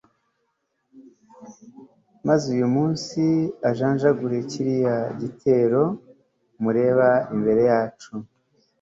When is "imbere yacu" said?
7.35-8.11